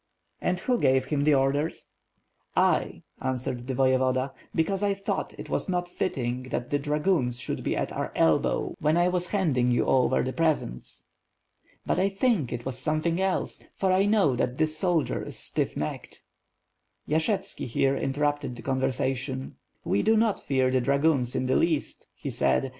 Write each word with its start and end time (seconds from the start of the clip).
"And 0.41 0.59
who 0.61 0.79
gave 0.79 1.05
him 1.05 1.25
the 1.25 1.35
orders?" 1.35 1.91
"I," 2.57 3.03
answered 3.21 3.67
the 3.67 3.75
Voyevoda, 3.75 4.31
"because 4.55 4.81
I 4.81 4.95
thought 4.95 5.35
it 5.37 5.47
was 5.47 5.69
not 5.69 5.87
fitting 5.87 6.41
that 6.49 6.71
the 6.71 6.79
dragoons 6.79 7.39
should 7.39 7.61
be 7.61 7.75
at 7.75 7.91
our 7.91 8.11
elbow 8.15 8.73
when 8.79 8.97
I 8.97 9.09
was 9.09 9.27
handing 9.27 9.69
you 9.69 9.85
over 9.85 10.23
the 10.23 10.33
presents." 10.33 11.05
"But 11.85 11.99
I 11.99 12.09
think 12.09 12.51
it 12.51 12.65
was 12.65 12.79
something 12.79 13.19
else, 13.21 13.61
for 13.75 13.91
I 13.91 14.05
know 14.05 14.35
that 14.37 14.57
this 14.57 14.75
soldier 14.75 15.21
is 15.21 15.37
stiff 15.37 15.77
necked." 15.77 16.23
Yashevski 17.07 17.67
here 17.67 17.95
interrupted 17.95 18.55
the 18.55 18.63
conversation. 18.63 19.57
"We 19.85 20.01
do 20.01 20.17
not 20.17 20.39
fear 20.39 20.71
the 20.71 20.81
dragoons 20.81 21.35
in 21.35 21.45
the 21.45 21.55
least," 21.55 22.07
he 22.15 22.31
said. 22.31 22.69